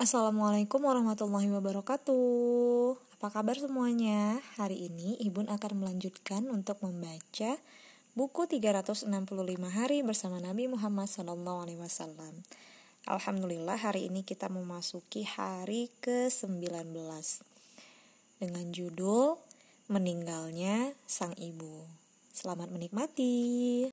Assalamualaikum 0.00 0.80
warahmatullahi 0.80 1.52
wabarakatuh. 1.52 2.96
Apa 3.20 3.28
kabar 3.36 3.52
semuanya? 3.60 4.40
Hari 4.56 4.88
ini 4.88 5.20
Ibun 5.20 5.52
akan 5.52 5.76
melanjutkan 5.76 6.48
untuk 6.48 6.80
membaca 6.80 7.60
buku 8.16 8.48
365 8.48 9.04
hari 9.68 10.00
bersama 10.00 10.40
Nabi 10.40 10.72
Muhammad 10.72 11.04
SAW. 11.04 12.16
Alhamdulillah 13.12 13.76
hari 13.76 14.08
ini 14.08 14.24
kita 14.24 14.48
memasuki 14.48 15.28
hari 15.28 15.92
ke-19 16.00 16.96
dengan 18.40 18.72
judul 18.72 19.36
Meninggalnya 19.92 20.96
Sang 21.04 21.36
Ibu. 21.36 21.84
Selamat 22.32 22.72
menikmati. 22.72 23.92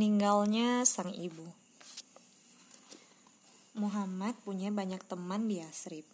Meninggalnya 0.00 0.80
sang 0.88 1.12
ibu. 1.12 1.44
Muhammad 3.76 4.32
punya 4.48 4.72
banyak 4.72 5.04
teman 5.04 5.44
di 5.44 5.60
Yasrib. 5.60 6.08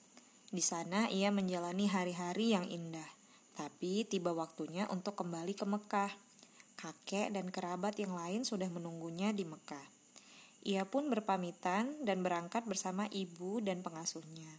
Di 0.51 0.59
sana 0.59 1.07
ia 1.07 1.31
menjalani 1.31 1.87
hari-hari 1.87 2.51
yang 2.51 2.67
indah. 2.67 3.07
Tapi 3.55 4.03
tiba 4.11 4.35
waktunya 4.35 4.91
untuk 4.91 5.15
kembali 5.15 5.55
ke 5.55 5.63
Mekah. 5.71 6.11
Kakek 6.75 7.31
dan 7.31 7.47
kerabat 7.55 7.95
yang 8.03 8.19
lain 8.19 8.43
sudah 8.43 8.67
menunggunya 8.67 9.31
di 9.31 9.47
Mekah. 9.47 9.87
Ia 10.67 10.83
pun 10.83 11.07
berpamitan 11.07 12.03
dan 12.03 12.27
berangkat 12.27 12.67
bersama 12.67 13.07
ibu 13.15 13.63
dan 13.63 13.87
pengasuhnya. 13.87 14.51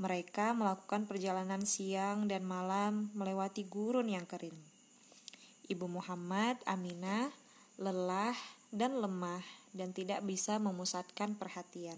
Mereka 0.00 0.56
melakukan 0.56 1.04
perjalanan 1.04 1.68
siang 1.68 2.24
dan 2.24 2.48
malam 2.48 3.12
melewati 3.12 3.68
gurun 3.68 4.08
yang 4.08 4.24
kering. 4.24 4.56
Ibu 5.68 5.92
Muhammad, 5.92 6.56
Aminah, 6.64 7.28
lelah 7.80 8.36
dan 8.68 9.00
lemah 9.00 9.40
dan 9.72 9.96
tidak 9.96 10.20
bisa 10.28 10.60
memusatkan 10.60 11.32
perhatian. 11.32 11.96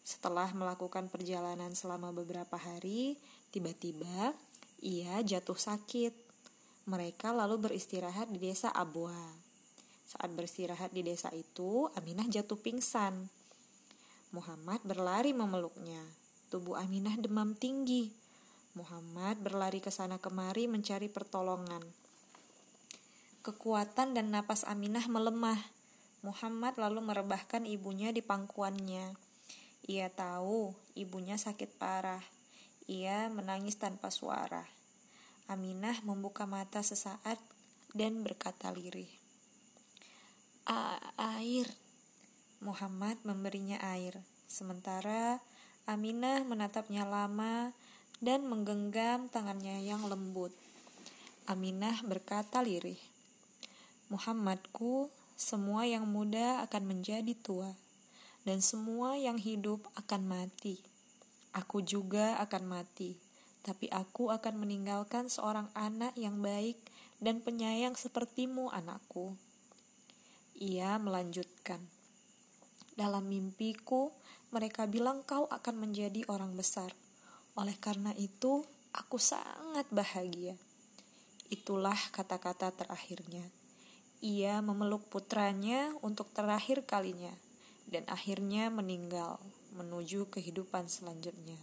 Setelah 0.00 0.48
melakukan 0.56 1.12
perjalanan 1.12 1.76
selama 1.76 2.16
beberapa 2.16 2.56
hari, 2.56 3.20
tiba-tiba 3.52 4.32
ia 4.80 5.20
jatuh 5.20 5.60
sakit. 5.60 6.16
Mereka 6.88 7.36
lalu 7.36 7.68
beristirahat 7.68 8.32
di 8.32 8.40
desa 8.40 8.72
Abwa. 8.72 9.36
Saat 10.08 10.32
beristirahat 10.32 10.96
di 10.96 11.04
desa 11.04 11.28
itu, 11.36 11.92
Aminah 11.92 12.24
jatuh 12.32 12.56
pingsan. 12.56 13.28
Muhammad 14.32 14.80
berlari 14.80 15.36
memeluknya. 15.36 16.00
Tubuh 16.48 16.78
Aminah 16.80 17.20
demam 17.20 17.52
tinggi. 17.52 18.08
Muhammad 18.72 19.44
berlari 19.44 19.84
ke 19.84 19.92
sana 19.92 20.16
kemari 20.16 20.70
mencari 20.70 21.12
pertolongan. 21.12 22.05
Kekuatan 23.46 24.18
dan 24.18 24.34
napas 24.34 24.66
Aminah 24.66 25.06
melemah. 25.06 25.70
Muhammad 26.26 26.82
lalu 26.82 26.98
merebahkan 26.98 27.62
ibunya 27.62 28.10
di 28.10 28.18
pangkuannya. 28.18 29.14
Ia 29.86 30.10
tahu 30.10 30.74
ibunya 30.98 31.38
sakit 31.38 31.78
parah. 31.78 32.26
Ia 32.90 33.30
menangis 33.30 33.78
tanpa 33.78 34.10
suara. 34.10 34.66
Aminah 35.46 35.94
membuka 36.02 36.42
mata 36.42 36.82
sesaat 36.82 37.38
dan 37.94 38.26
berkata 38.26 38.74
lirih. 38.74 39.14
air. 41.14 41.70
Muhammad 42.58 43.14
memberinya 43.22 43.78
air. 43.94 44.26
Sementara 44.50 45.38
Aminah 45.86 46.42
menatapnya 46.42 47.06
lama 47.06 47.70
dan 48.18 48.42
menggenggam 48.50 49.30
tangannya 49.30 49.86
yang 49.86 50.02
lembut. 50.10 50.50
Aminah 51.46 52.02
berkata 52.02 52.58
lirih. 52.58 52.98
Muhammadku, 54.06 55.10
semua 55.34 55.82
yang 55.82 56.06
muda 56.06 56.62
akan 56.62 56.94
menjadi 56.94 57.34
tua, 57.42 57.74
dan 58.46 58.62
semua 58.62 59.18
yang 59.18 59.34
hidup 59.34 59.82
akan 59.98 60.30
mati. 60.30 60.78
Aku 61.50 61.82
juga 61.82 62.38
akan 62.38 62.70
mati, 62.70 63.18
tapi 63.66 63.90
aku 63.90 64.30
akan 64.30 64.62
meninggalkan 64.62 65.26
seorang 65.26 65.66
anak 65.74 66.14
yang 66.14 66.38
baik 66.38 66.78
dan 67.18 67.42
penyayang 67.42 67.98
sepertimu, 67.98 68.70
anakku. 68.70 69.34
Ia 70.54 71.02
melanjutkan, 71.02 71.82
"Dalam 72.94 73.26
mimpiku, 73.26 74.14
mereka 74.54 74.86
bilang 74.86 75.26
kau 75.26 75.50
akan 75.50 75.82
menjadi 75.82 76.22
orang 76.30 76.54
besar. 76.54 76.94
Oleh 77.58 77.74
karena 77.74 78.14
itu, 78.14 78.62
aku 78.94 79.18
sangat 79.18 79.90
bahagia." 79.90 80.54
Itulah 81.50 81.98
kata-kata 82.14 82.70
terakhirnya 82.70 83.65
ia 84.24 84.64
memeluk 84.64 85.06
putranya 85.12 85.92
untuk 86.00 86.32
terakhir 86.32 86.88
kalinya 86.88 87.32
dan 87.86 88.02
akhirnya 88.08 88.72
meninggal 88.72 89.38
menuju 89.76 90.32
kehidupan 90.32 90.88
selanjutnya. 90.88 91.60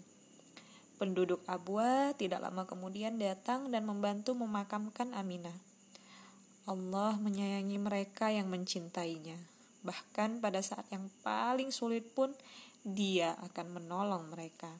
Penduduk 1.01 1.41
Abwa 1.49 2.13
tidak 2.15 2.39
lama 2.45 2.63
kemudian 2.69 3.17
datang 3.17 3.73
dan 3.73 3.83
membantu 3.83 4.37
memakamkan 4.37 5.11
Aminah. 5.17 5.57
Allah 6.63 7.19
menyayangi 7.19 7.75
mereka 7.75 8.31
yang 8.31 8.47
mencintainya. 8.47 9.35
Bahkan 9.83 10.39
pada 10.39 10.63
saat 10.63 10.87
yang 10.95 11.11
paling 11.25 11.75
sulit 11.75 12.07
pun 12.15 12.31
dia 12.87 13.35
akan 13.43 13.83
menolong 13.83 14.31
mereka. 14.31 14.71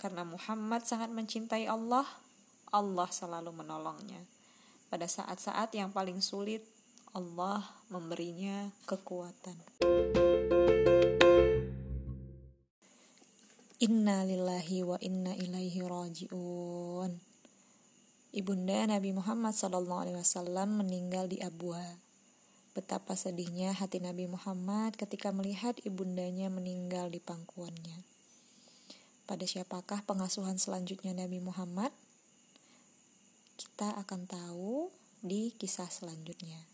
Karena 0.00 0.24
Muhammad 0.24 0.88
sangat 0.88 1.12
mencintai 1.12 1.68
Allah, 1.68 2.08
Allah 2.72 3.08
selalu 3.12 3.52
menolongnya. 3.52 4.24
Pada 4.88 5.04
saat-saat 5.04 5.76
yang 5.76 5.92
paling 5.92 6.24
sulit, 6.24 6.64
Allah 7.14 7.62
memberinya 7.94 8.74
kekuatan. 8.90 9.54
Inna 13.78 14.26
lillahi 14.26 14.82
wa 14.82 14.98
inna 14.98 15.30
ilaihi 15.38 15.78
rajiun. 15.86 17.14
Ibunda 18.34 18.90
Nabi 18.90 19.14
Muhammad 19.14 19.54
SAW 19.54 20.66
meninggal 20.66 21.30
di 21.30 21.38
Abwa. 21.38 22.02
Betapa 22.74 23.14
sedihnya 23.14 23.70
hati 23.70 24.02
Nabi 24.02 24.26
Muhammad 24.26 24.98
ketika 24.98 25.30
melihat 25.30 25.78
ibundanya 25.86 26.50
meninggal 26.50 27.14
di 27.14 27.22
pangkuannya. 27.22 28.02
Pada 29.30 29.46
siapakah 29.46 30.02
pengasuhan 30.02 30.58
selanjutnya 30.58 31.14
Nabi 31.14 31.38
Muhammad? 31.38 31.94
Kita 33.54 34.02
akan 34.02 34.26
tahu 34.26 34.90
di 35.22 35.54
kisah 35.54 35.86
selanjutnya. 35.86 36.73